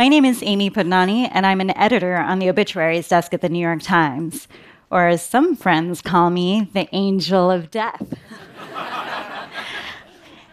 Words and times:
My 0.00 0.08
name 0.08 0.24
is 0.24 0.42
Amy 0.42 0.70
Padnani, 0.70 1.28
and 1.30 1.44
I'm 1.44 1.60
an 1.60 1.76
editor 1.76 2.16
on 2.16 2.38
the 2.38 2.48
obituaries 2.48 3.06
desk 3.08 3.34
at 3.34 3.42
the 3.42 3.50
New 3.50 3.58
York 3.58 3.82
Times, 3.82 4.48
or 4.90 5.08
as 5.08 5.22
some 5.22 5.54
friends 5.54 6.00
call 6.00 6.30
me, 6.30 6.70
the 6.72 6.88
angel 6.92 7.50
of 7.50 7.70
death. 7.70 8.14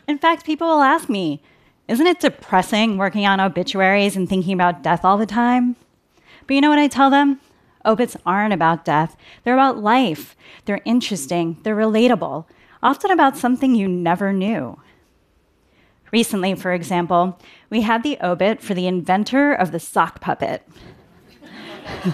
In 0.05 0.17
fact, 0.17 0.45
people 0.45 0.67
will 0.67 0.81
ask 0.81 1.07
me, 1.07 1.41
isn't 1.87 2.05
it 2.05 2.19
depressing 2.19 2.97
working 2.97 3.25
on 3.25 3.39
obituaries 3.39 4.17
and 4.17 4.27
thinking 4.27 4.51
about 4.51 4.83
death 4.83 5.05
all 5.05 5.17
the 5.17 5.25
time? 5.25 5.77
But 6.45 6.55
you 6.55 6.59
know 6.59 6.69
what 6.69 6.77
I 6.77 6.89
tell 6.89 7.09
them? 7.09 7.39
Obits 7.85 8.17
aren't 8.25 8.53
about 8.53 8.83
death, 8.83 9.15
they're 9.45 9.53
about 9.53 9.77
life. 9.77 10.35
They're 10.65 10.81
interesting, 10.83 11.55
they're 11.63 11.73
relatable, 11.73 12.43
often 12.83 13.11
about 13.11 13.37
something 13.37 13.75
you 13.75 13.87
never 13.87 14.33
knew. 14.33 14.77
Recently, 16.11 16.55
for 16.55 16.73
example, 16.73 17.39
we 17.69 17.81
had 17.81 18.03
the 18.03 18.17
obit 18.21 18.61
for 18.61 18.73
the 18.73 18.87
inventor 18.87 19.53
of 19.53 19.71
the 19.71 19.79
sock 19.79 20.21
puppet. 20.21 20.67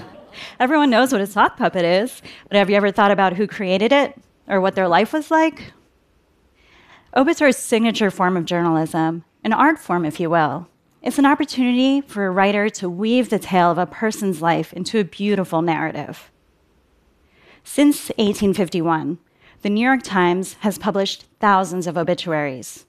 Everyone 0.59 0.89
knows 0.89 1.11
what 1.11 1.21
a 1.21 1.27
sock 1.27 1.57
puppet 1.57 1.85
is, 1.85 2.21
but 2.49 2.57
have 2.57 2.69
you 2.69 2.75
ever 2.75 2.91
thought 2.91 3.11
about 3.11 3.33
who 3.33 3.47
created 3.47 3.91
it 3.91 4.19
or 4.47 4.59
what 4.59 4.75
their 4.75 4.87
life 4.87 5.13
was 5.13 5.29
like? 5.29 5.73
Obits 7.15 7.41
are 7.41 7.47
a 7.47 7.53
signature 7.53 8.09
form 8.09 8.35
of 8.35 8.45
journalism, 8.45 9.23
an 9.43 9.53
art 9.53 9.77
form, 9.77 10.05
if 10.05 10.19
you 10.19 10.29
will. 10.29 10.67
It's 11.03 11.19
an 11.19 11.25
opportunity 11.25 12.01
for 12.01 12.25
a 12.25 12.31
writer 12.31 12.69
to 12.69 12.89
weave 12.89 13.29
the 13.29 13.37
tale 13.37 13.69
of 13.69 13.77
a 13.77 13.85
person's 13.85 14.41
life 14.41 14.73
into 14.73 14.99
a 14.99 15.03
beautiful 15.03 15.61
narrative. 15.61 16.31
Since 17.63 18.09
1851, 18.09 19.19
the 19.61 19.69
New 19.69 19.85
York 19.85 20.01
Times 20.01 20.53
has 20.61 20.77
published 20.77 21.25
thousands 21.39 21.87
of 21.87 21.97
obituaries 21.97 22.85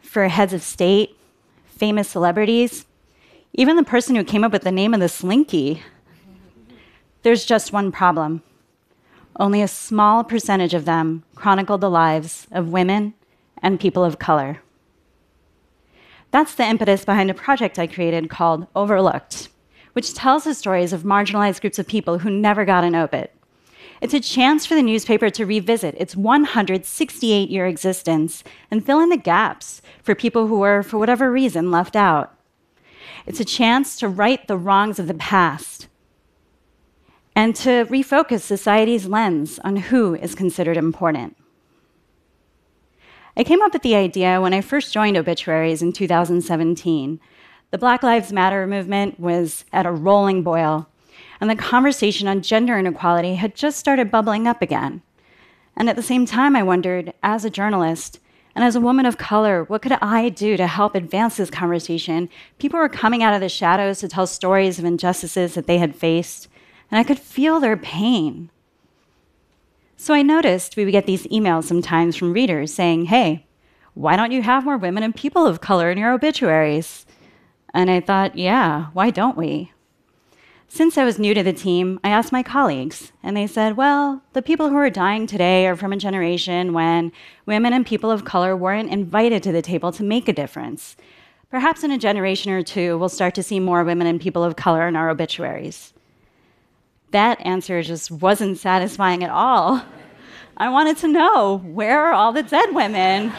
for 0.00 0.26
heads 0.28 0.52
of 0.52 0.62
state, 0.62 1.16
famous 1.66 2.08
celebrities, 2.08 2.86
even 3.52 3.76
the 3.76 3.82
person 3.82 4.14
who 4.14 4.24
came 4.24 4.44
up 4.44 4.52
with 4.52 4.62
the 4.62 4.72
name 4.72 4.94
of 4.94 5.00
the 5.00 5.08
slinky. 5.08 5.82
There's 7.22 7.44
just 7.44 7.72
one 7.72 7.92
problem. 7.92 8.42
Only 9.38 9.62
a 9.62 9.68
small 9.68 10.24
percentage 10.24 10.74
of 10.74 10.84
them 10.84 11.24
chronicled 11.34 11.80
the 11.80 11.90
lives 11.90 12.46
of 12.50 12.68
women 12.68 13.14
and 13.62 13.80
people 13.80 14.04
of 14.04 14.18
color. 14.18 14.60
That's 16.30 16.54
the 16.54 16.66
impetus 16.66 17.04
behind 17.04 17.30
a 17.30 17.34
project 17.34 17.78
I 17.78 17.86
created 17.86 18.30
called 18.30 18.66
Overlooked, 18.76 19.48
which 19.94 20.14
tells 20.14 20.44
the 20.44 20.54
stories 20.54 20.92
of 20.92 21.02
marginalized 21.02 21.60
groups 21.60 21.78
of 21.78 21.86
people 21.86 22.18
who 22.18 22.30
never 22.30 22.64
got 22.64 22.84
an 22.84 22.94
obit. 22.94 23.34
It's 24.00 24.14
a 24.14 24.20
chance 24.20 24.64
for 24.64 24.74
the 24.74 24.82
newspaper 24.82 25.28
to 25.30 25.44
revisit 25.44 25.94
its 25.98 26.16
168 26.16 27.50
year 27.50 27.66
existence 27.66 28.42
and 28.70 28.84
fill 28.84 29.00
in 29.00 29.10
the 29.10 29.16
gaps 29.16 29.82
for 30.02 30.14
people 30.14 30.46
who 30.46 30.58
were, 30.58 30.82
for 30.82 30.98
whatever 30.98 31.30
reason, 31.30 31.70
left 31.70 31.96
out. 31.96 32.34
It's 33.26 33.40
a 33.40 33.44
chance 33.44 33.98
to 33.98 34.08
right 34.08 34.46
the 34.48 34.56
wrongs 34.56 34.98
of 34.98 35.06
the 35.06 35.14
past 35.14 35.88
and 37.36 37.54
to 37.56 37.86
refocus 37.86 38.40
society's 38.40 39.06
lens 39.06 39.58
on 39.60 39.76
who 39.76 40.14
is 40.14 40.34
considered 40.34 40.76
important. 40.76 41.36
I 43.36 43.44
came 43.44 43.62
up 43.62 43.72
with 43.72 43.82
the 43.82 43.94
idea 43.94 44.40
when 44.40 44.52
I 44.52 44.60
first 44.60 44.92
joined 44.92 45.16
Obituaries 45.16 45.82
in 45.82 45.92
2017. 45.92 47.20
The 47.70 47.78
Black 47.78 48.02
Lives 48.02 48.32
Matter 48.32 48.66
movement 48.66 49.20
was 49.20 49.64
at 49.72 49.86
a 49.86 49.92
rolling 49.92 50.42
boil, 50.42 50.89
and 51.40 51.48
the 51.48 51.56
conversation 51.56 52.28
on 52.28 52.42
gender 52.42 52.78
inequality 52.78 53.36
had 53.36 53.54
just 53.54 53.78
started 53.78 54.10
bubbling 54.10 54.46
up 54.46 54.60
again. 54.60 55.02
And 55.76 55.88
at 55.88 55.96
the 55.96 56.02
same 56.02 56.26
time, 56.26 56.54
I 56.54 56.62
wondered, 56.62 57.14
as 57.22 57.44
a 57.44 57.50
journalist 57.50 58.20
and 58.54 58.64
as 58.64 58.76
a 58.76 58.80
woman 58.80 59.06
of 59.06 59.16
color, 59.16 59.64
what 59.64 59.82
could 59.82 59.96
I 60.02 60.28
do 60.28 60.56
to 60.56 60.66
help 60.66 60.94
advance 60.94 61.36
this 61.36 61.50
conversation? 61.50 62.28
People 62.58 62.78
were 62.78 62.88
coming 62.88 63.22
out 63.22 63.32
of 63.32 63.40
the 63.40 63.48
shadows 63.48 64.00
to 64.00 64.08
tell 64.08 64.26
stories 64.26 64.78
of 64.78 64.84
injustices 64.84 65.54
that 65.54 65.66
they 65.66 65.78
had 65.78 65.96
faced, 65.96 66.48
and 66.90 66.98
I 66.98 67.04
could 67.04 67.18
feel 67.18 67.60
their 67.60 67.76
pain. 67.76 68.50
So 69.96 70.14
I 70.14 70.22
noticed 70.22 70.76
we 70.76 70.84
would 70.84 70.92
get 70.92 71.06
these 71.06 71.26
emails 71.28 71.64
sometimes 71.64 72.16
from 72.16 72.32
readers 72.32 72.74
saying, 72.74 73.06
Hey, 73.06 73.46
why 73.94 74.16
don't 74.16 74.32
you 74.32 74.42
have 74.42 74.64
more 74.64 74.78
women 74.78 75.02
and 75.02 75.14
people 75.14 75.46
of 75.46 75.60
color 75.60 75.90
in 75.90 75.98
your 75.98 76.12
obituaries? 76.12 77.06
And 77.74 77.90
I 77.90 78.00
thought, 78.00 78.36
yeah, 78.36 78.86
why 78.92 79.10
don't 79.10 79.36
we? 79.36 79.72
Since 80.72 80.96
I 80.96 81.04
was 81.04 81.18
new 81.18 81.34
to 81.34 81.42
the 81.42 81.52
team, 81.52 81.98
I 82.04 82.10
asked 82.10 82.30
my 82.30 82.44
colleagues, 82.44 83.10
and 83.24 83.36
they 83.36 83.48
said, 83.48 83.76
well, 83.76 84.22
the 84.34 84.40
people 84.40 84.68
who 84.68 84.76
are 84.76 84.88
dying 84.88 85.26
today 85.26 85.66
are 85.66 85.74
from 85.74 85.92
a 85.92 85.96
generation 85.96 86.72
when 86.72 87.10
women 87.44 87.72
and 87.72 87.84
people 87.84 88.08
of 88.08 88.24
color 88.24 88.56
weren't 88.56 88.88
invited 88.88 89.42
to 89.42 89.52
the 89.52 89.62
table 89.62 89.90
to 89.90 90.04
make 90.04 90.28
a 90.28 90.32
difference. 90.32 90.94
Perhaps 91.50 91.82
in 91.82 91.90
a 91.90 91.98
generation 91.98 92.52
or 92.52 92.62
two, 92.62 92.96
we'll 92.98 93.08
start 93.08 93.34
to 93.34 93.42
see 93.42 93.58
more 93.58 93.82
women 93.82 94.06
and 94.06 94.20
people 94.20 94.44
of 94.44 94.54
color 94.54 94.86
in 94.86 94.94
our 94.94 95.10
obituaries. 95.10 95.92
That 97.10 97.44
answer 97.44 97.82
just 97.82 98.12
wasn't 98.12 98.56
satisfying 98.56 99.24
at 99.24 99.30
all. 99.30 99.82
I 100.56 100.68
wanted 100.68 100.98
to 100.98 101.08
know 101.08 101.62
where 101.64 101.98
are 102.00 102.12
all 102.12 102.32
the 102.32 102.44
dead 102.44 102.72
women? 102.72 103.32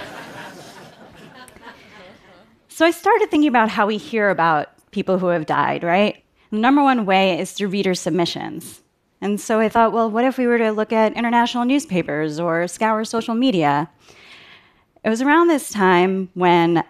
so 2.68 2.86
I 2.86 2.92
started 2.92 3.32
thinking 3.32 3.48
about 3.48 3.70
how 3.70 3.88
we 3.88 3.96
hear 3.96 4.30
about 4.30 4.68
people 4.92 5.18
who 5.18 5.28
have 5.28 5.46
died, 5.46 5.82
right? 5.82 6.22
The 6.52 6.58
number 6.58 6.84
one 6.84 7.06
way 7.06 7.40
is 7.40 7.54
through 7.54 7.70
reader 7.70 7.96
submissions. 7.96 8.82
And 9.22 9.40
so 9.40 9.60
I 9.60 9.70
thought, 9.70 9.94
well, 9.94 10.10
what 10.10 10.26
if 10.26 10.38
we 10.38 10.48
were 10.48 10.58
to 10.58 10.72
look 10.72 10.92
at 10.92 11.14
international 11.14 11.64
newspapers 11.64 12.40
or 12.40 12.68
scour 12.68 13.06
social 13.06 13.36
media? 13.36 13.90
It 15.04 15.10
was 15.10 15.22
around 15.22 15.48
this 15.48 15.70
time 15.70 16.30
when 16.34 16.84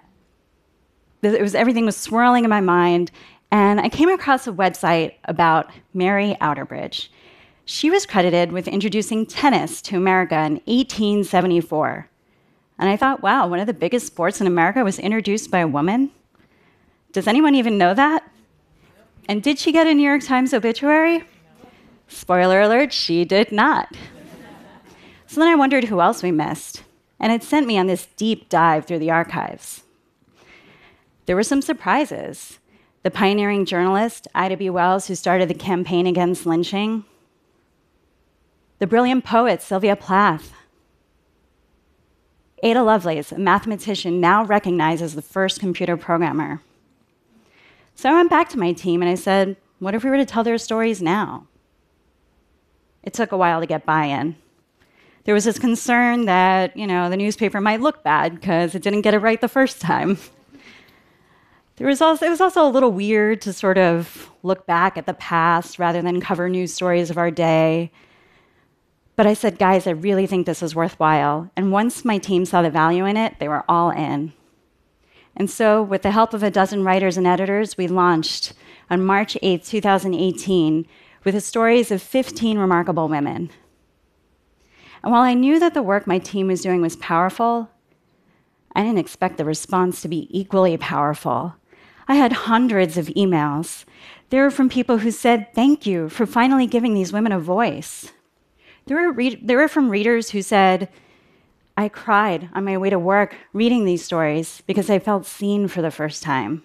it 1.22 1.42
was 1.42 1.54
everything 1.54 1.86
was 1.86 1.96
swirling 1.96 2.44
in 2.44 2.50
my 2.50 2.62
mind, 2.62 3.12
and 3.52 3.80
I 3.80 3.90
came 3.90 4.10
across 4.10 4.48
a 4.48 4.52
website 4.52 5.14
about 5.26 5.70
Mary 5.94 6.36
Outerbridge. 6.42 7.10
She 7.66 7.90
was 7.90 8.06
credited 8.06 8.52
with 8.52 8.68
introducing 8.68 9.26
tennis 9.26 9.82
to 9.84 9.98
America 9.98 10.36
in 10.36 10.54
1874. 10.66 12.10
And 12.80 12.90
I 12.90 12.98
thought, 12.98 13.22
wow, 13.22 13.48
one 13.48 13.60
of 13.60 13.68
the 13.68 13.74
biggest 13.74 14.08
sports 14.08 14.42
in 14.42 14.48
America 14.48 14.84
was 14.84 14.98
introduced 14.98 15.52
by 15.52 15.60
a 15.60 15.68
woman? 15.68 16.10
Does 17.12 17.28
anyone 17.28 17.56
even 17.56 17.78
know 17.78 17.94
that? 17.94 18.31
And 19.32 19.42
did 19.42 19.60
she 19.60 19.72
get 19.72 19.88
a 19.88 19.94
New 19.94 20.04
York 20.04 20.24
Times 20.26 20.54
obituary? 20.54 21.24
Spoiler 22.10 22.60
alert, 22.60 22.92
she 22.92 23.24
did 23.24 23.50
not. 23.50 23.88
So 25.26 25.40
then 25.40 25.48
I 25.48 25.56
wondered 25.56 25.86
who 25.86 26.02
else 26.02 26.22
we 26.22 26.34
missed. 26.34 26.84
And 27.18 27.32
it 27.32 27.42
sent 27.42 27.66
me 27.66 27.78
on 27.78 27.88
this 27.88 28.10
deep 28.18 28.50
dive 28.50 28.84
through 28.84 29.00
the 29.00 29.10
archives. 29.10 29.84
There 31.28 31.38
were 31.38 31.44
some 31.44 31.62
surprises 31.62 32.60
the 33.04 33.10
pioneering 33.10 33.64
journalist 33.64 34.28
Ida 34.36 34.58
B. 34.58 34.70
Wells, 34.70 35.08
who 35.08 35.16
started 35.16 35.48
the 35.48 35.54
campaign 35.54 36.08
against 36.08 36.46
lynching, 36.46 37.06
the 38.80 38.86
brilliant 38.86 39.24
poet 39.24 39.62
Sylvia 39.62 39.96
Plath, 39.96 40.52
Ada 42.64 42.84
Lovelace, 42.84 43.32
a 43.32 43.40
mathematician 43.40 44.20
now 44.20 44.44
recognized 44.44 45.02
as 45.02 45.16
the 45.16 45.22
first 45.22 45.62
computer 45.62 45.96
programmer. 45.96 46.62
So 48.02 48.10
I 48.10 48.14
went 48.14 48.32
back 48.32 48.50
to 48.50 48.58
my 48.58 48.74
team 48.74 49.04
and 49.04 49.12
I 49.12 49.14
said, 49.14 49.58
What 49.78 49.94
if 49.94 50.04
we 50.04 50.10
were 50.10 50.18
to 50.18 50.26
tell 50.26 50.44
their 50.44 50.58
stories 50.58 51.04
now? 51.04 51.46
It 53.04 53.14
took 53.14 53.32
a 53.32 53.38
while 53.38 53.60
to 53.60 53.68
get 53.68 53.86
buy 53.86 54.06
in. 54.06 54.38
There 55.26 55.36
was 55.36 55.44
this 55.44 55.60
concern 55.60 56.26
that, 56.26 56.76
you 56.76 56.88
know, 56.88 57.12
the 57.12 57.16
newspaper 57.18 57.62
might 57.62 57.80
look 57.80 58.04
bad 58.04 58.34
because 58.34 58.74
it 58.74 58.82
didn't 58.82 59.02
get 59.02 59.14
it 59.14 59.20
right 59.20 59.40
the 59.40 59.48
first 59.48 59.80
time. 59.80 60.18
There 61.76 61.86
was 61.86 62.02
also, 62.02 62.26
it 62.26 62.30
was 62.32 62.42
also 62.42 62.68
a 62.68 62.70
little 62.70 62.92
weird 62.92 63.40
to 63.42 63.54
sort 63.54 63.78
of 63.78 64.32
look 64.42 64.66
back 64.66 64.98
at 64.98 65.06
the 65.06 65.14
past 65.14 65.78
rather 65.78 66.02
than 66.02 66.22
cover 66.22 66.50
news 66.50 66.74
stories 66.74 67.12
of 67.12 67.20
our 67.20 67.30
day. 67.30 67.92
But 69.16 69.28
I 69.28 69.36
said, 69.36 69.60
guys, 69.60 69.86
I 69.86 69.92
really 69.92 70.26
think 70.26 70.48
this 70.48 70.64
is 70.64 70.74
worthwhile. 70.74 71.52
And 71.56 71.72
once 71.72 72.04
my 72.04 72.18
team 72.18 72.46
saw 72.46 72.64
the 72.64 72.72
value 72.72 73.06
in 73.06 73.16
it, 73.16 73.36
they 73.38 73.48
were 73.48 73.64
all 73.70 73.92
in. 73.92 74.34
And 75.36 75.50
so, 75.50 75.82
with 75.82 76.02
the 76.02 76.12
help 76.12 76.34
of 76.34 76.44
a 76.44 76.52
dozen 76.52 76.84
writers 76.84 77.18
and 77.18 77.26
editors, 77.26 77.78
we 77.78 77.88
launched 77.88 78.54
on 78.90 79.04
March 79.04 79.38
8, 79.42 79.64
2018, 79.64 80.86
with 81.24 81.34
the 81.34 81.42
stories 81.42 81.92
of 81.92 82.02
15 82.02 82.58
remarkable 82.58 83.08
women. 83.08 83.50
And 85.04 85.12
while 85.12 85.22
I 85.22 85.34
knew 85.34 85.60
that 85.60 85.74
the 85.74 85.82
work 85.82 86.06
my 86.06 86.20
team 86.20 86.48
was 86.48 86.62
doing 86.62 86.82
was 86.82 86.96
powerful, 86.98 87.70
I 88.76 88.84
didn't 88.84 89.00
expect 89.00 89.38
the 89.38 89.46
response 89.46 90.02
to 90.02 90.08
be 90.08 90.28
equally 90.30 90.78
powerful. 90.78 91.56
I 92.08 92.16
had 92.16 92.34
hundreds 92.34 92.98
of 92.98 93.08
emails. 93.08 93.86
They 94.30 94.40
were 94.40 94.52
from 94.52 94.70
people 94.70 95.00
who 95.00 95.12
said, 95.12 95.54
Thank 95.54 95.86
you 95.86 96.10
for 96.10 96.26
finally 96.26 96.68
giving 96.68 96.94
these 96.94 97.14
women 97.14 97.32
a 97.32 97.40
voice. 97.40 98.12
There 98.86 98.98
were, 98.98 99.12
re- 99.12 99.40
there 99.42 99.58
were 99.58 99.68
from 99.68 99.90
readers 99.90 100.32
who 100.32 100.42
said, 100.42 100.90
I 101.82 101.90
cried 101.90 102.48
on 102.54 102.64
my 102.64 102.78
way 102.78 102.92
to 102.92 103.00
work 103.00 103.36
reading 103.54 103.86
these 103.86 104.06
stories 104.06 104.62
because 104.68 104.88
I 104.88 105.00
felt 105.00 105.26
seen 105.26 105.68
for 105.68 105.82
the 105.82 105.90
first 105.90 106.22
time. 106.22 106.62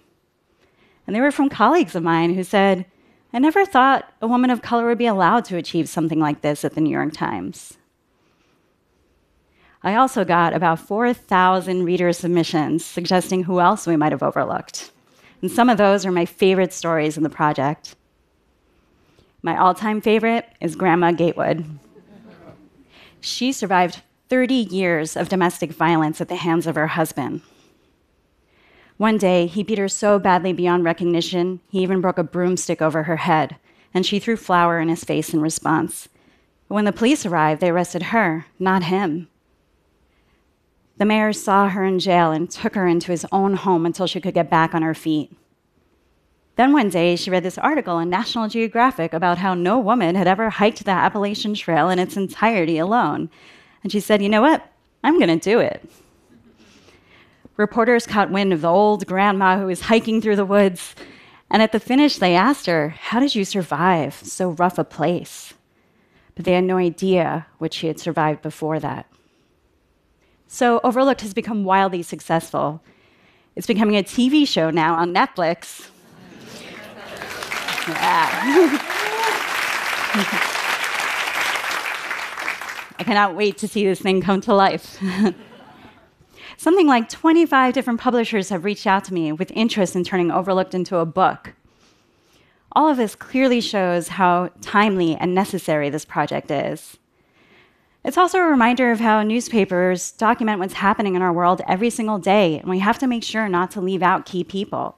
And 1.07 1.15
they 1.15 1.19
were 1.19 1.31
from 1.31 1.49
colleagues 1.49 1.95
of 1.95 2.03
mine 2.03 2.35
who 2.35 2.43
said, 2.43 2.85
I 3.33 3.39
never 3.39 3.65
thought 3.65 4.13
a 4.21 4.27
woman 4.27 4.51
of 4.51 4.61
color 4.61 4.85
would 4.85 4.99
be 4.99 5.07
allowed 5.07 5.43
to 5.45 5.57
achieve 5.57 5.89
something 5.89 6.19
like 6.19 6.41
this 6.41 6.63
at 6.63 6.75
the 6.75 6.81
New 6.81 6.91
York 6.91 7.13
Times. 7.13 7.79
I 9.81 9.95
also 9.95 10.23
got 10.23 10.53
about 10.53 10.77
4,000 10.77 11.83
reader 11.83 12.13
submissions 12.13 12.85
suggesting 12.85 13.45
who 13.45 13.59
else 13.59 13.87
we 13.87 13.97
might 13.97 14.11
have 14.11 14.21
overlooked 14.21 14.91
And 15.41 15.49
some 15.49 15.67
of 15.67 15.79
those 15.79 16.05
are 16.05 16.11
my 16.11 16.25
favorite 16.25 16.73
stories 16.73 17.17
in 17.17 17.23
the 17.23 17.29
project. 17.29 17.95
My 19.41 19.57
all 19.57 19.73
time 19.73 19.99
favorite 19.99 20.47
is 20.61 20.75
Grandma 20.75 21.11
Gatewood. 21.11 21.65
She 23.19 23.51
survived 23.51 24.03
30 24.29 24.55
years 24.55 25.15
of 25.15 25.29
domestic 25.29 25.71
violence 25.71 26.19
at 26.19 26.27
the 26.27 26.35
hands 26.35 26.67
of 26.67 26.75
her 26.75 26.87
husband. 26.87 27.41
One 28.97 29.17
day, 29.17 29.45
he 29.45 29.63
beat 29.63 29.77
her 29.77 29.87
so 29.87 30.19
badly 30.19 30.53
beyond 30.53 30.83
recognition, 30.83 31.61
he 31.69 31.81
even 31.81 32.01
broke 32.01 32.17
a 32.17 32.23
broomstick 32.23 32.81
over 32.81 33.03
her 33.03 33.17
head, 33.17 33.57
and 33.93 34.05
she 34.05 34.19
threw 34.19 34.35
flour 34.35 34.79
in 34.79 34.89
his 34.89 35.03
face 35.03 35.33
in 35.33 35.41
response. 35.41 36.09
When 36.67 36.85
the 36.85 36.91
police 36.91 37.25
arrived, 37.25 37.61
they 37.61 37.69
arrested 37.69 38.03
her, 38.03 38.47
not 38.59 38.83
him. 38.83 39.29
The 40.97 41.05
mayor 41.05 41.31
saw 41.31 41.69
her 41.69 41.83
in 41.83 41.99
jail 41.99 42.31
and 42.31 42.49
took 42.49 42.73
her 42.75 42.87
into 42.87 43.11
his 43.11 43.25
own 43.31 43.53
home 43.53 43.85
until 43.85 44.07
she 44.07 44.19
could 44.19 44.33
get 44.33 44.49
back 44.49 44.73
on 44.73 44.81
her 44.81 44.95
feet. 44.95 45.31
Then 46.55 46.73
one 46.73 46.89
day, 46.89 47.15
she 47.15 47.29
read 47.29 47.43
this 47.43 47.59
article 47.59 47.99
in 47.99 48.09
National 48.09 48.49
Geographic 48.49 49.13
about 49.13 49.37
how 49.37 49.53
no 49.53 49.77
woman 49.77 50.15
had 50.15 50.27
ever 50.27 50.49
hiked 50.49 50.83
the 50.83 50.91
Appalachian 50.91 51.53
Trail 51.53 51.87
in 51.89 51.99
its 51.99 52.17
entirety 52.17 52.79
alone. 52.79 53.29
And 53.83 53.91
she 53.91 53.99
said, 53.99 54.21
You 54.21 54.29
know 54.29 54.41
what? 54.41 54.71
I'm 55.03 55.19
going 55.19 55.39
to 55.39 55.49
do 55.49 55.59
it. 55.59 55.87
Reporters 57.55 58.05
caught 58.05 58.29
wind 58.29 58.53
of 58.53 58.61
the 58.61 58.69
old 58.69 59.07
grandma 59.07 59.59
who 59.59 59.65
was 59.65 59.81
hiking 59.81 60.21
through 60.21 60.35
the 60.35 60.45
woods. 60.45 60.95
And 61.49 61.61
at 61.61 61.71
the 61.71 61.79
finish, 61.79 62.17
they 62.17 62.35
asked 62.35 62.65
her, 62.65 62.89
How 62.89 63.19
did 63.19 63.33
you 63.35 63.45
survive 63.45 64.13
so 64.15 64.49
rough 64.51 64.77
a 64.77 64.83
place? 64.83 65.53
But 66.35 66.45
they 66.45 66.53
had 66.53 66.65
no 66.65 66.77
idea 66.77 67.47
what 67.57 67.73
she 67.73 67.87
had 67.87 67.99
survived 67.99 68.41
before 68.41 68.79
that. 68.79 69.07
So, 70.47 70.79
Overlooked 70.83 71.21
has 71.21 71.33
become 71.33 71.63
wildly 71.63 72.03
successful. 72.03 72.81
It's 73.55 73.67
becoming 73.67 73.97
a 73.97 74.03
TV 74.03 74.47
show 74.47 74.69
now 74.69 74.95
on 74.95 75.13
Netflix. 75.13 75.89
Yeah. 77.87 78.83
Cannot 83.07 83.37
wait 83.37 83.57
to 83.59 83.69
see 83.69 83.85
this 83.85 84.01
thing 84.01 84.19
come 84.19 84.41
to 84.41 84.53
life. 84.53 85.01
Something 86.57 86.87
like 86.87 87.07
25 87.07 87.73
different 87.73 88.01
publishers 88.01 88.49
have 88.49 88.65
reached 88.65 88.85
out 88.85 89.05
to 89.05 89.13
me 89.13 89.31
with 89.31 89.49
interest 89.55 89.95
in 89.95 90.03
turning 90.03 90.29
Overlooked 90.29 90.73
into 90.73 90.97
a 90.97 91.05
book. 91.05 91.53
All 92.73 92.89
of 92.89 92.97
this 92.97 93.15
clearly 93.15 93.61
shows 93.61 94.09
how 94.09 94.49
timely 94.59 95.15
and 95.15 95.33
necessary 95.33 95.89
this 95.89 96.03
project 96.03 96.51
is. 96.51 96.97
It's 98.03 98.17
also 98.17 98.39
a 98.39 98.45
reminder 98.45 98.91
of 98.91 98.99
how 98.99 99.23
newspapers 99.23 100.11
document 100.11 100.59
what's 100.59 100.73
happening 100.73 101.15
in 101.15 101.21
our 101.21 101.31
world 101.31 101.61
every 101.65 101.89
single 101.89 102.19
day, 102.19 102.59
and 102.59 102.69
we 102.69 102.79
have 102.79 102.99
to 102.99 103.07
make 103.07 103.23
sure 103.23 103.47
not 103.47 103.71
to 103.71 103.79
leave 103.79 104.03
out 104.03 104.25
key 104.25 104.43
people. 104.43 104.97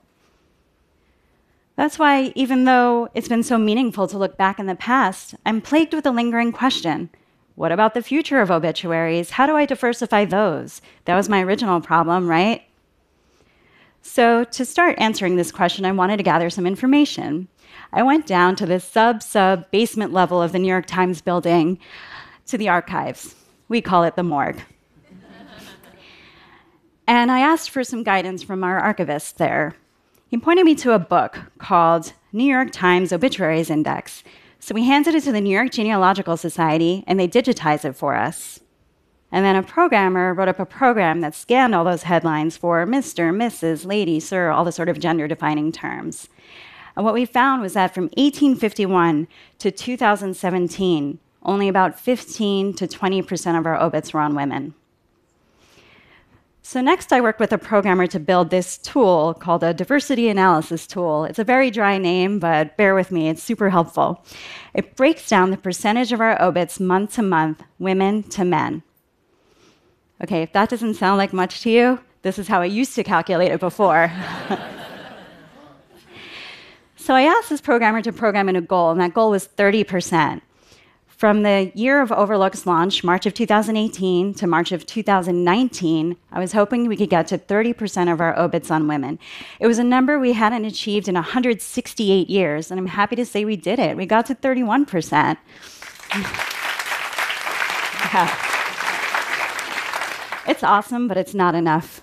That's 1.75 2.00
why, 2.00 2.33
even 2.33 2.65
though 2.65 3.09
it's 3.13 3.27
been 3.27 3.44
so 3.44 3.59
meaningful 3.59 4.07
to 4.07 4.17
look 4.17 4.35
back 4.35 4.57
in 4.57 4.65
the 4.65 4.73
past, 4.73 5.35
I'm 5.45 5.62
plagued 5.62 5.94
with 5.94 6.07
a 6.07 6.12
lingering 6.12 6.51
question 6.51 7.12
What 7.59 7.73
about 7.73 7.94
the 7.94 8.01
future 8.01 8.39
of 8.39 8.51
obituaries? 8.51 9.31
How 9.31 9.45
do 9.45 9.57
I 9.57 9.65
diversify 9.65 10.23
those? 10.23 10.81
That 11.03 11.17
was 11.17 11.27
my 11.27 11.44
original 11.44 11.81
problem, 11.81 12.25
right? 12.25 12.63
So, 14.01 14.45
to 14.45 14.63
start 14.63 14.95
answering 14.97 15.35
this 15.35 15.51
question, 15.51 15.83
I 15.83 15.91
wanted 15.91 16.15
to 16.15 16.23
gather 16.23 16.50
some 16.50 16.65
information. 16.65 17.50
I 17.91 18.01
went 18.01 18.25
down 18.25 18.56
to 18.56 18.65
the 18.65 18.79
sub 18.79 19.21
sub 19.21 19.69
basement 19.71 20.13
level 20.13 20.41
of 20.41 20.53
the 20.53 20.59
New 20.59 20.69
York 20.69 20.85
Times 20.85 21.19
building 21.19 21.79
to 22.45 22.57
the 22.57 22.69
archives. 22.69 23.35
We 23.67 23.81
call 23.81 24.05
it 24.05 24.15
the 24.15 24.23
morgue. 24.23 24.62
and 27.07 27.29
I 27.29 27.41
asked 27.41 27.71
for 27.71 27.83
some 27.83 28.03
guidance 28.03 28.41
from 28.41 28.63
our 28.63 28.79
archivist 28.79 29.38
there. 29.38 29.75
He 30.29 30.38
pointed 30.38 30.63
me 30.63 30.75
to 30.75 30.94
a 30.94 31.00
book 31.00 31.38
called 31.57 32.13
New 32.31 32.45
York 32.45 32.71
Times 32.71 33.12
Obituaries 33.12 33.69
Index. 33.69 34.23
So 34.59 34.75
we 34.75 34.85
handed 34.85 35.15
it 35.15 35.23
to 35.23 35.31
the 35.31 35.41
New 35.41 35.56
York 35.56 35.71
Genealogical 35.71 36.35
Society, 36.35 37.03
and 37.07 37.19
they 37.19 37.27
digitized 37.27 37.85
it 37.85 37.94
for 37.94 38.15
us. 38.15 38.59
And 39.31 39.45
then 39.45 39.56
a 39.56 39.63
programmer 39.63 40.33
wrote 40.33 40.47
up 40.47 40.59
a 40.59 40.65
program 40.65 41.21
that 41.21 41.35
scanned 41.35 41.73
all 41.73 41.85
those 41.85 42.03
headlines 42.03 42.57
for 42.57 42.85
Mr., 42.85 43.33
Mrs., 43.33 43.85
Lady, 43.85 44.19
Sir, 44.19 44.50
all 44.50 44.65
the 44.65 44.71
sort 44.71 44.89
of 44.89 45.00
gender 45.00 45.27
defining 45.27 45.71
terms. 45.71 46.29
And 46.95 47.06
what 47.06 47.13
we 47.13 47.25
found 47.25 47.61
was 47.61 47.73
that 47.73 47.94
from 47.94 48.06
1851 48.17 49.27
to 49.59 49.71
2017, 49.71 51.19
only 51.44 51.67
about 51.69 52.00
15 52.00 52.73
to 52.73 52.88
20% 52.88 53.57
of 53.57 53.65
our 53.65 53.81
obits 53.81 54.13
were 54.13 54.19
on 54.19 54.35
women. 54.35 54.73
So, 56.69 56.81
next, 56.81 57.12
I 57.12 57.19
worked 57.19 57.39
with 57.39 57.51
a 57.51 57.57
programmer 57.57 58.06
to 58.06 58.19
build 58.19 58.51
this 58.51 58.77
tool 58.77 59.33
called 59.33 59.63
a 59.63 59.74
diversity 59.74 60.30
analysis 60.30 60.86
tool. 60.86 61.24
It's 61.24 61.39
a 61.39 61.44
very 61.44 61.71
dry 61.71 61.98
name, 61.98 62.38
but 62.38 62.77
bear 62.77 62.94
with 62.94 63.12
me, 63.12 63.27
it's 63.27 63.42
super 63.42 63.71
helpful. 63.71 64.24
It 64.75 64.95
breaks 64.95 65.27
down 65.27 65.50
the 65.50 65.57
percentage 65.57 66.12
of 66.12 66.21
our 66.21 66.39
obits 66.39 66.80
month 66.80 67.16
to 67.16 67.24
month, 67.24 67.63
women 67.80 68.21
to 68.21 68.45
men. 68.45 68.83
Okay, 70.24 70.44
if 70.44 70.54
that 70.54 70.69
doesn't 70.69 70.94
sound 70.94 71.18
like 71.18 71.33
much 71.33 71.62
to 71.62 71.71
you, 71.71 72.01
this 72.21 72.38
is 72.38 72.48
how 72.48 72.62
I 72.62 72.66
used 72.66 72.94
to 72.98 73.04
calculate 73.04 73.51
it 73.51 73.60
before. 73.60 74.12
so, 76.98 77.15
I 77.15 77.24
asked 77.24 77.50
this 77.50 77.62
programmer 77.62 78.04
to 78.04 78.13
program 78.13 78.48
in 78.48 78.56
a 78.56 78.62
goal, 78.62 78.92
and 78.92 79.01
that 79.01 79.15
goal 79.15 79.31
was 79.31 79.48
30%. 79.48 80.44
From 81.19 81.44
the 81.44 81.69
year 81.75 82.01
of 82.01 82.13
Overlook's 82.13 82.66
launch, 82.66 83.04
March 83.04 83.25
of 83.25 83.33
2018 83.33 84.33
to 84.36 84.48
March 84.48 84.71
of 84.71 84.86
2019, 84.86 86.16
I 86.31 86.39
was 86.39 86.54
hoping 86.54 86.88
we 86.88 86.95
could 86.95 87.10
get 87.10 87.27
to 87.27 87.38
30% 87.38 88.10
of 88.10 88.21
our 88.21 88.39
obits 88.39 88.71
on 88.71 88.88
women. 88.88 89.19
It 89.60 89.68
was 89.68 89.80
a 89.80 89.83
number 89.83 90.18
we 90.18 90.31
hadn't 90.31 90.63
achieved 90.63 91.10
in 91.10 91.16
168 91.16 92.30
years, 92.30 92.71
and 92.71 92.80
I'm 92.80 92.88
happy 92.88 93.18
to 93.18 93.25
say 93.25 93.44
we 93.44 93.57
did 93.57 93.80
it. 93.80 93.98
We 93.98 94.06
got 94.06 94.27
to 94.27 94.36
31%. 94.36 95.38
yeah. 98.13 98.45
It's 100.48 100.63
awesome, 100.63 101.10
but 101.10 101.18
it's 101.18 101.33
not 101.33 101.54
enough. 101.54 102.01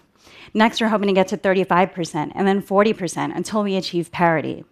Next, 0.53 0.79
we're 0.79 0.89
hoping 0.89 1.09
to 1.09 1.15
get 1.15 1.29
to 1.29 1.39
35% 1.39 2.33
and 2.35 2.47
then 2.47 2.61
40% 2.61 3.35
until 3.35 3.63
we 3.63 3.77
achieve 3.77 4.13
parity. 4.13 4.67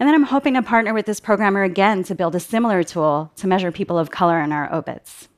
And 0.00 0.08
then 0.08 0.14
I'm 0.14 0.22
hoping 0.22 0.54
to 0.54 0.62
partner 0.62 0.94
with 0.94 1.04
this 1.04 1.20
programmer 1.20 1.62
again 1.62 2.04
to 2.04 2.14
build 2.14 2.34
a 2.34 2.40
similar 2.40 2.82
tool 2.82 3.30
to 3.36 3.46
measure 3.46 3.70
people 3.70 3.98
of 3.98 4.10
color 4.10 4.40
in 4.40 4.50
our 4.50 4.72
obits. 4.72 5.28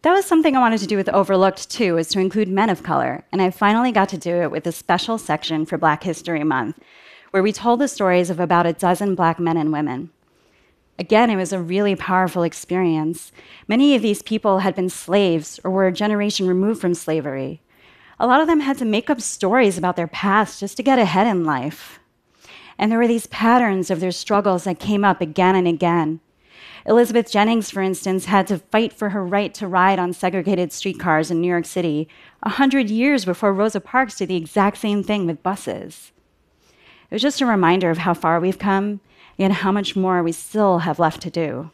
That 0.00 0.14
was 0.14 0.24
something 0.24 0.56
I 0.56 0.60
wanted 0.60 0.80
to 0.80 0.86
do 0.86 0.96
with 0.96 1.10
Overlooked 1.10 1.70
too, 1.70 1.98
is 1.98 2.08
to 2.08 2.20
include 2.20 2.48
men 2.48 2.70
of 2.70 2.82
color. 2.82 3.26
And 3.30 3.42
I 3.42 3.50
finally 3.50 3.92
got 3.92 4.08
to 4.10 4.16
do 4.16 4.36
it 4.36 4.50
with 4.50 4.66
a 4.66 4.72
special 4.72 5.18
section 5.18 5.66
for 5.66 5.76
Black 5.76 6.04
History 6.04 6.42
Month, 6.42 6.78
where 7.30 7.42
we 7.42 7.52
told 7.52 7.80
the 7.80 7.88
stories 7.88 8.30
of 8.30 8.40
about 8.40 8.64
a 8.64 8.72
dozen 8.72 9.14
black 9.14 9.38
men 9.38 9.58
and 9.58 9.72
women. 9.72 10.08
Again, 10.98 11.28
it 11.28 11.36
was 11.36 11.52
a 11.52 11.60
really 11.60 11.94
powerful 11.94 12.44
experience. 12.44 13.30
Many 13.68 13.94
of 13.94 14.00
these 14.00 14.22
people 14.22 14.60
had 14.60 14.74
been 14.74 14.88
slaves 14.88 15.60
or 15.62 15.70
were 15.70 15.86
a 15.86 15.92
generation 15.92 16.48
removed 16.48 16.80
from 16.80 16.94
slavery. 16.94 17.60
A 18.18 18.26
lot 18.26 18.40
of 18.40 18.46
them 18.46 18.60
had 18.60 18.78
to 18.78 18.86
make 18.86 19.10
up 19.10 19.20
stories 19.20 19.76
about 19.76 19.96
their 19.96 20.08
past 20.08 20.60
just 20.60 20.78
to 20.78 20.82
get 20.82 20.98
ahead 20.98 21.26
in 21.26 21.44
life. 21.44 22.00
And 22.78 22.90
there 22.90 22.98
were 22.98 23.08
these 23.08 23.26
patterns 23.26 23.90
of 23.90 24.00
their 24.00 24.12
struggles 24.12 24.64
that 24.64 24.78
came 24.78 25.04
up 25.04 25.20
again 25.20 25.56
and 25.56 25.66
again. 25.66 26.20
Elizabeth 26.86 27.30
Jennings, 27.30 27.70
for 27.70 27.82
instance, 27.82 28.26
had 28.26 28.46
to 28.46 28.58
fight 28.58 28.92
for 28.92 29.10
her 29.10 29.24
right 29.24 29.52
to 29.54 29.66
ride 29.66 29.98
on 29.98 30.12
segregated 30.12 30.72
streetcars 30.72 31.30
in 31.30 31.40
New 31.40 31.48
York 31.48 31.66
City 31.66 32.08
a 32.42 32.50
hundred 32.50 32.88
years 32.88 33.24
before 33.24 33.52
Rosa 33.52 33.80
Parks 33.80 34.16
did 34.16 34.28
the 34.28 34.36
exact 34.36 34.78
same 34.78 35.02
thing 35.02 35.26
with 35.26 35.42
buses. 35.42 36.12
It 37.10 37.14
was 37.14 37.22
just 37.22 37.40
a 37.40 37.46
reminder 37.46 37.90
of 37.90 37.98
how 37.98 38.14
far 38.14 38.40
we've 38.40 38.58
come 38.58 39.00
and 39.38 39.52
how 39.52 39.72
much 39.72 39.96
more 39.96 40.22
we 40.22 40.32
still 40.32 40.80
have 40.80 40.98
left 40.98 41.20
to 41.22 41.30
do. 41.30 41.70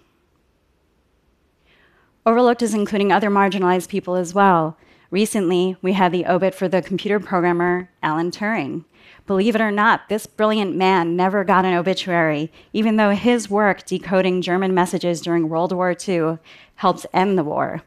Overlooked 2.26 2.62
is 2.62 2.75
including 2.75 3.12
other 3.12 3.30
marginalized 3.30 3.88
people 3.88 4.16
as 4.16 4.32
well. 4.32 4.78
Recently, 5.14 5.76
we 5.80 5.92
had 5.92 6.11
the 6.11 6.26
obit 6.26 6.56
for 6.56 6.66
the 6.66 6.83
computer 6.83 7.21
programmer 7.21 7.88
Alan 8.02 8.33
Turing. 8.33 8.85
Believe 9.28 9.54
it 9.54 9.61
or 9.61 9.71
not, 9.71 10.09
this 10.09 10.26
brilliant 10.26 10.75
man 10.75 11.14
never 11.14 11.44
got 11.44 11.64
an 11.64 11.73
obituary, 11.73 12.50
even 12.73 12.97
though 12.97 13.12
his 13.12 13.49
work 13.49 13.87
decoding 13.87 14.42
German 14.42 14.75
messages 14.75 15.21
during 15.21 15.49
World 15.49 15.71
War 15.71 15.94
II 15.97 16.38
helped 16.75 17.06
end 17.12 17.38
the 17.38 17.44
war. 17.44 17.83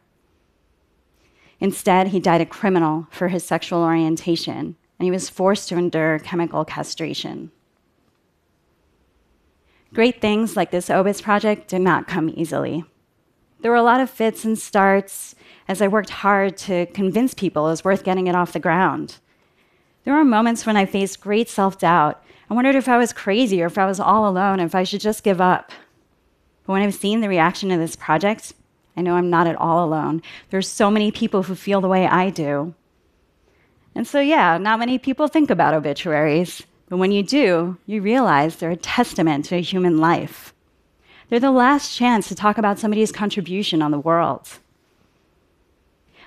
Instead, 1.60 2.08
he 2.08 2.22
died 2.22 2.40
a 2.40 2.46
criminal 2.46 3.08
for 3.12 3.28
his 3.28 3.44
sexual 3.44 3.84
orientation, 3.84 4.78
and 4.98 5.04
he 5.04 5.12
was 5.12 5.30
forced 5.30 5.68
to 5.68 5.78
endure 5.78 6.20
chemical 6.20 6.64
castration. 6.64 7.52
Great 9.94 10.22
things 10.22 10.56
like 10.56 10.72
this 10.72 10.90
OBIS 10.90 11.20
project 11.20 11.68
did 11.68 11.82
not 11.82 12.08
come 12.08 12.30
easily. 12.30 12.86
There 13.62 13.72
were 13.72 13.78
a 13.78 13.84
lot 13.84 14.02
of 14.02 14.10
fits 14.10 14.46
and 14.46 14.58
starts 14.58 15.36
as 15.68 15.82
I 15.82 15.88
worked 15.88 16.10
hard 16.10 16.58
to 16.58 16.86
convince 16.88 17.34
people 17.34 17.68
it 17.68 17.72
was 17.72 17.84
worth 17.84 18.04
getting 18.04 18.28
it 18.28 18.36
off 18.36 18.54
the 18.54 18.60
ground. 18.60 19.18
There 20.04 20.14
were 20.14 20.24
moments 20.24 20.66
when 20.66 20.78
I 20.78 20.86
faced 20.86 21.22
great 21.22 21.50
self 21.50 21.78
doubt. 21.80 22.24
I 22.50 22.54
wondered 22.54 22.76
if 22.76 22.88
I 22.88 22.98
was 22.98 23.12
crazy 23.12 23.62
or 23.62 23.66
if 23.66 23.78
I 23.78 23.86
was 23.86 24.00
all 24.00 24.28
alone, 24.30 24.60
if 24.60 24.74
I 24.74 24.84
should 24.84 25.02
just 25.02 25.24
give 25.24 25.42
up. 25.42 25.72
But 26.66 26.74
when 26.74 26.82
I've 26.82 26.96
seen 26.96 27.20
the 27.20 27.30
reaction 27.30 27.70
to 27.70 27.78
this 27.78 27.96
project, 27.96 28.54
I 28.96 29.02
know 29.02 29.16
I'm 29.16 29.30
not 29.30 29.48
at 29.48 29.58
all 29.58 29.84
alone. 29.84 30.22
There's 30.50 30.68
so 30.68 30.90
many 30.90 31.12
people 31.12 31.44
who 31.44 31.56
feel 31.56 31.82
the 31.82 31.88
way 31.88 32.08
I 32.08 32.30
do. 32.30 32.74
And 33.94 34.08
so, 34.08 34.20
yeah, 34.20 34.58
not 34.58 34.80
many 34.80 34.98
people 34.98 35.28
think 35.28 35.50
about 35.50 35.74
obituaries, 35.74 36.64
but 36.88 36.98
when 36.98 37.12
you 37.12 37.24
do, 37.24 37.78
you 37.86 38.02
realize 38.02 38.56
they're 38.56 38.72
a 38.72 38.78
testament 38.78 39.46
to 39.46 39.56
a 39.56 39.62
human 39.62 39.98
life. 39.98 40.54
They're 41.30 41.40
the 41.40 41.52
last 41.52 41.96
chance 41.96 42.28
to 42.28 42.36
talk 42.36 42.58
about 42.58 42.80
somebody's 42.80 43.12
contribution 43.12 43.82
on 43.82 43.92
the 43.92 44.00
world. 44.00 44.60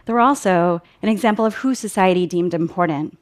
They're 0.05 0.21
also 0.21 0.83
an 1.03 1.09
example 1.09 1.47
of 1.47 1.57
who 1.57 1.75
society 1.75 2.27
deemed 2.27 2.55
important. 2.55 3.17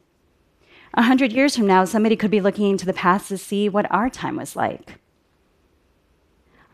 A 0.94 1.02
hundred 1.02 1.32
years 1.32 1.56
from 1.56 1.66
now, 1.66 1.84
somebody 1.84 2.16
could 2.16 2.30
be 2.30 2.40
looking 2.40 2.70
into 2.70 2.86
the 2.86 2.92
past 2.92 3.28
to 3.28 3.38
see 3.38 3.68
what 3.68 3.90
our 3.92 4.10
time 4.10 4.36
was 4.36 4.56
like. 4.56 4.98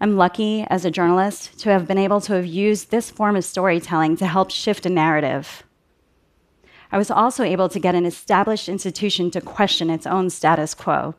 I'm 0.01 0.17
lucky 0.17 0.67
as 0.69 0.85
a 0.85 0.91
journalist 0.91 1.59
to 1.61 1.71
have 1.71 1.87
been 1.87 1.99
able 1.99 2.21
to 2.23 2.35
have 2.35 2.47
used 2.47 2.91
this 2.91 3.11
form 3.11 3.37
of 3.37 3.45
storytelling 3.45 4.17
to 4.19 4.27
help 4.27 4.51
shift 4.51 4.87
a 4.87 4.91
narrative. 4.91 5.63
I 6.93 6.99
was 6.99 7.11
also 7.11 7.43
able 7.43 7.69
to 7.69 7.81
get 7.81 7.95
an 7.95 8.07
established 8.07 8.69
institution 8.69 9.31
to 9.33 9.41
question 9.41 9.91
its 9.91 10.07
own 10.07 10.31
status 10.31 10.75
quo. 10.75 11.15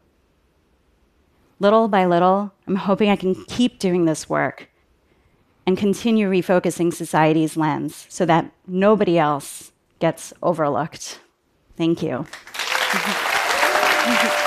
Little 1.59 1.88
by 1.88 2.05
little, 2.05 2.53
I'm 2.67 2.75
hoping 2.75 3.09
I 3.09 3.15
can 3.15 3.35
keep 3.45 3.79
doing 3.79 4.05
this 4.05 4.29
work 4.29 4.69
and 5.65 5.77
continue 5.77 6.29
refocusing 6.29 6.93
society's 6.93 7.57
lens 7.57 8.05
so 8.09 8.25
that 8.25 8.51
nobody 8.67 9.17
else 9.17 9.71
gets 10.00 10.33
overlooked. 10.43 11.19
Thank 11.77 12.03
you. 12.03 12.25